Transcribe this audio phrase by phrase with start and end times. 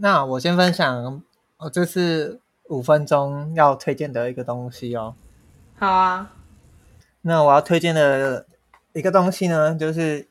[0.00, 1.22] 那我先分享，
[1.58, 5.14] 我这次五分钟要推荐的一个东西哦。
[5.76, 6.32] 好啊。
[7.22, 8.46] 那我要推荐的
[8.92, 10.28] 一个东西呢，就是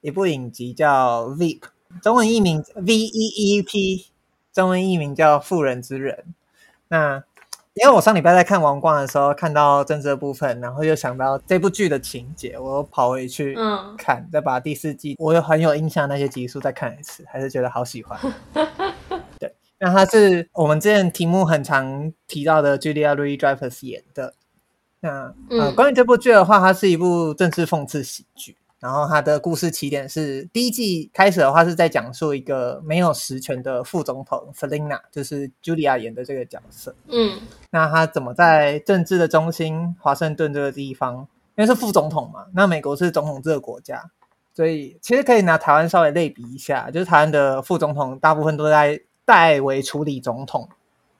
[0.00, 1.60] 一部影集叫《Veep》，
[2.00, 4.06] 中文译名 V E E P，
[4.52, 6.14] 中文译名叫《妇人之仁》。
[6.86, 7.22] 那
[7.74, 13.56] 因为我上礼拜在看《王冠》的时候，看到政治的部分，然后又想到这部剧的情节，我又跑回去
[13.98, 18.18] 看，嗯、再把第四季我有很有印象的那些集数再看一次，还是觉得好喜欢。
[19.78, 24.34] 对，那他是我们之前题目很常提到的 Julia Louis-Dreyfus 演的。
[25.00, 28.56] 那呃，关于这部剧的话，它是一部政治讽刺喜剧。
[28.80, 36.94] 然后它的故事起点是第一季开始的话，是在讲述一个没有实权的副总统 Selina，就是 Julia 演的这个角色。
[37.08, 44.12] 嗯，那他怎么在政治的中心华盛顿这个地方，因为是副总统嘛，那美国是总统制的国家，
[44.54, 50.66] 所以其实可以拿台湾稍微类比一下，就是台湾的副总统大部分都在代为处理总统，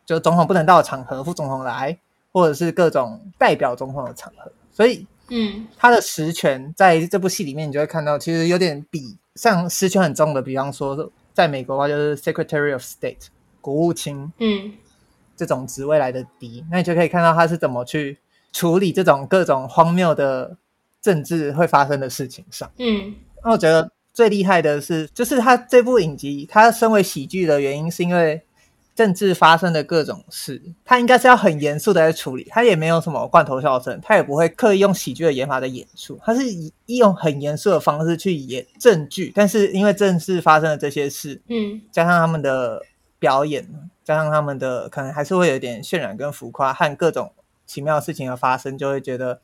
[0.07, 1.99] 就总统不能到的场合，副总统来，
[2.33, 5.07] 或者是各种代表总统的场合，所以。
[5.31, 13.27] 嗯，他的实权在这部戏里面，你就会看到，其实有点比像实权很重的，比方说，在美国的话，就是 Secretary of State
[13.61, 14.73] 国务卿，嗯，
[15.37, 18.17] 这种职位来的低，那你就可以看到他是怎么去
[18.55, 20.57] 处理这种各种荒谬的
[21.03, 22.71] 政治会发生的事情上。
[22.79, 28.43] 嗯，那我觉得最厉害的是，就是他这部影集，他身为喜剧的原因，是因为。
[28.99, 42.83] 政治发生的各种事，他应该是要很严肃的在处理，他也没有什么罐头笑声，他也不会刻意用喜剧的演法在演出，他是以一种很严肃的方式去演正剧，但是因为正式发生的这些事，嗯，加上他们的
[43.21, 43.65] 表演，
[44.05, 47.33] 加上他们的可能还是会有点渲染跟浮夸，和各种
[47.67, 49.41] 奇妙的事情的发生，就会觉得，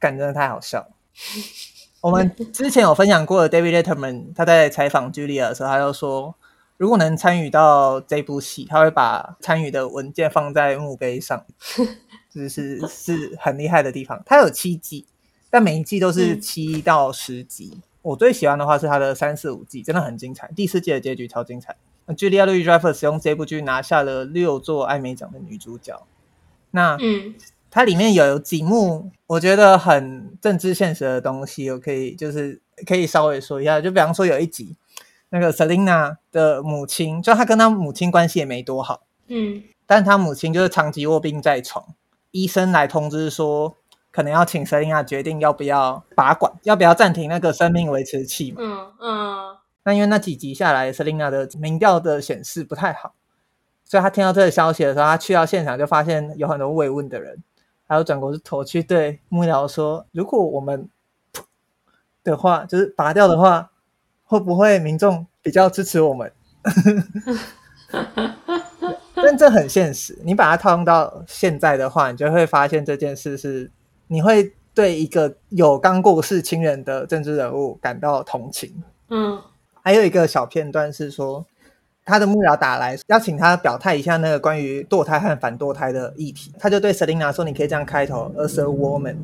[0.00, 0.88] 感真的太好笑了。
[2.00, 6.34] 我们之前有分享过的 David Letterman，他在采访 Julia 的时候，他就说。
[6.76, 11.44] 如果能参与到这部戏，他会把参与的文件放在墓碑上，
[12.30, 14.22] 就是是很厉害的地方。
[14.24, 15.04] 他有七季，
[15.50, 17.72] 但每一季都是七到十集。
[17.74, 20.48] 嗯、我最喜欢的话是他的三四五季，真的很精彩。
[20.54, 21.74] 第四季的结局超精彩。
[22.06, 26.06] Julia Louis-Dreyfus 用这部剧拿下了六座艾美奖的女主角。
[26.70, 27.34] 那嗯，
[27.72, 33.80] 它里面有几幕我觉得很政治现实的东西，我可以就是可以稍微说一下。
[33.80, 34.76] 就比方说有一集。
[35.30, 41.84] 那个 Selina 的母亲，就她跟她母亲关系也没多好，嗯，但她母亲就是长期卧病在床，
[42.30, 43.76] 医生来通知说，
[44.10, 49.56] 可能要请 Selina 决定要不要拔管，要不要暂停那个生命维持器嘛，嗯嗯。
[49.84, 53.12] 那因为那几集下来，Selina 的民调的显示不太好，
[53.84, 57.42] 所以她听到这个消息的时候，她去到现场就发现有很多慰问的人，
[57.88, 60.88] 还有转过头去对幕僚说，如果我们
[62.22, 63.70] 的话，就是拔掉的话。
[64.30, 66.30] 会不会民众比较支持我们？
[69.14, 70.18] 但这很现实。
[70.22, 73.70] 你把它套用到现在的话，你就会发现这件事是
[74.08, 78.82] 你会对一个有刚过世亲人的政治人物感到同情。
[79.08, 79.40] 嗯，
[79.82, 81.46] 还有一个小片段是说，
[82.08, 89.16] 他的幕僚打来邀请他表态一下那个关于堕胎和反堕胎的议题，他就对 Selina 说：“你可以这样开头，as a woman。”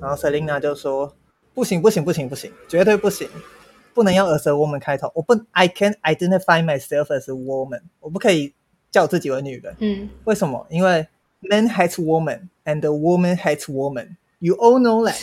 [0.00, 1.12] 然后 Selina 就说
[1.52, 3.28] ：“不行，不行，不行，不行，绝对不行。”
[3.92, 8.54] 不能用 as a woman 开头，我不，I can't identify myself as a woman，我不可以
[8.92, 9.74] 叫自己为女人。
[9.80, 10.64] 嗯，为什么？
[10.70, 11.08] 因为
[11.50, 14.16] men hates woman and the woman hates woman。
[14.38, 15.18] You all know that。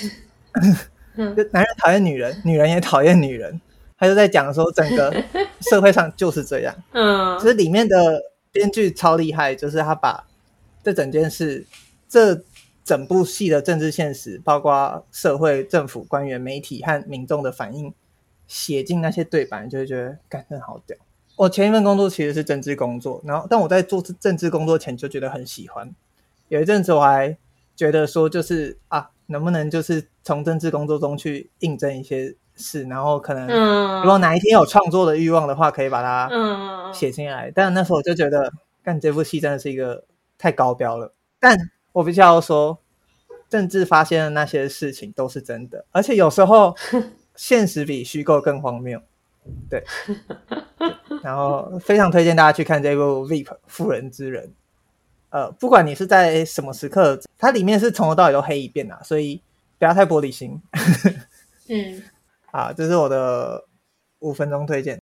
[1.16, 3.61] 就，男人讨厌女人，女人也讨厌女人。
[3.97, 5.11] 他就在讲说，整个
[5.62, 6.75] 社会上就是这样。
[6.94, 8.22] 嗯，其实里面的
[8.52, 10.25] 编剧超厉害，就是他把
[10.84, 11.66] 这整件事，
[12.08, 12.42] 这
[12.84, 17.94] 整部戏的政治现实，包括社会、政府、官员、媒体和民众的反应。
[18.47, 20.97] 写进那些对白，就会觉得，干，真好屌。
[21.36, 25.94] 我前一份工作其实是政治工作，然后，但我在做政治工作前就觉得很喜欢。
[26.47, 27.38] 有一阵子我还
[27.76, 33.47] 觉得说，就是啊，能不能就是从政治工作中去印证一些事，然后可能
[34.02, 37.52] 如果哪一天有创作的欲望的话，可以把它写进来。
[37.56, 38.52] 但那时候我就觉得，
[38.84, 40.03] 干，这部戏真的是一个
[40.38, 41.14] 太高标了。
[41.40, 41.58] 但
[41.94, 42.78] 我必须要说，
[43.50, 46.76] 政治发现的那些事情都是真的，而且有时候。
[47.35, 49.02] 现实比虚构更荒谬，
[49.70, 49.82] 对，
[51.23, 54.52] 然后非常推荐大家去看这部《Veep》妇人之人。
[55.29, 59.41] 呃，不管你是在什么时刻，它里面是从头到尾都黑一遍啊，所以
[59.78, 60.62] 不要太玻璃心。
[61.70, 62.03] 嗯，
[62.51, 63.66] 啊，这是我的
[64.19, 64.99] 五分钟推荐。